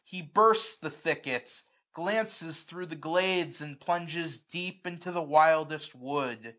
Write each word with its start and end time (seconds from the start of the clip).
He 0.03 0.23
bursts 0.23 0.77
the 0.77 0.89
thickets, 0.89 1.61
glances 1.93 2.63
thro* 2.63 2.85
the 2.87 2.95
glades, 2.95 3.59
435 3.59 3.67
And 3.67 3.79
plunges 3.79 4.39
deep 4.39 4.87
into 4.87 5.11
the 5.11 5.21
wildest 5.21 5.93
wood 5.93 6.09
j 6.09 6.17
138 6.17 6.49
AUTUMN. 6.49 6.49